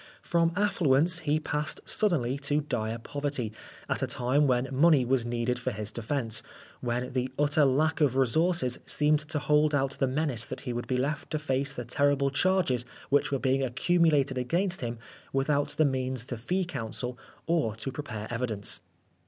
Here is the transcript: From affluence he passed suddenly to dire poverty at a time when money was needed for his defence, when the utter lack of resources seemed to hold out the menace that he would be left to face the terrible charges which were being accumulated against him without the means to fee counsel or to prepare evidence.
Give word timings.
From 0.23 0.51
affluence 0.55 1.19
he 1.19 1.39
passed 1.39 1.79
suddenly 1.85 2.35
to 2.39 2.61
dire 2.61 2.97
poverty 2.97 3.53
at 3.87 4.01
a 4.01 4.07
time 4.07 4.47
when 4.47 4.67
money 4.75 5.05
was 5.05 5.27
needed 5.27 5.59
for 5.59 5.69
his 5.69 5.91
defence, 5.91 6.41
when 6.79 7.13
the 7.13 7.29
utter 7.37 7.65
lack 7.65 8.01
of 8.01 8.15
resources 8.17 8.79
seemed 8.87 9.19
to 9.19 9.37
hold 9.37 9.75
out 9.75 9.91
the 9.99 10.07
menace 10.07 10.43
that 10.43 10.61
he 10.61 10.73
would 10.73 10.87
be 10.87 10.97
left 10.97 11.29
to 11.29 11.37
face 11.37 11.75
the 11.75 11.85
terrible 11.85 12.31
charges 12.31 12.83
which 13.11 13.31
were 13.31 13.37
being 13.37 13.61
accumulated 13.61 14.39
against 14.39 14.81
him 14.81 14.97
without 15.33 15.69
the 15.77 15.85
means 15.85 16.25
to 16.25 16.35
fee 16.35 16.65
counsel 16.65 17.15
or 17.45 17.75
to 17.75 17.91
prepare 17.91 18.25
evidence. 18.33 18.81